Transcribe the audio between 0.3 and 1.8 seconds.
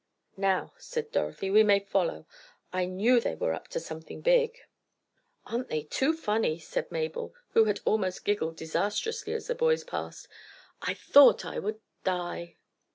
"Now," said Dorothy, "we may